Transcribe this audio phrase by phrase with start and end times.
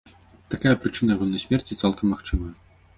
[0.53, 2.53] Такая прычына ягонай смерці цалкам магчымая.